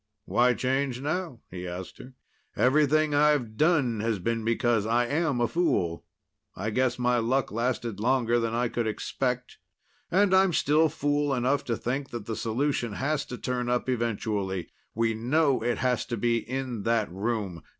[0.25, 2.15] "Why change now?" he asked her.
[2.55, 6.05] "Everything I've done has been because I am a fool.
[6.55, 9.59] I guess my luck lasted longer than I could expect.
[10.09, 14.69] And I'm still fool enough to think that the solution has to turn up eventually.
[14.95, 17.61] We know it has to be in that room.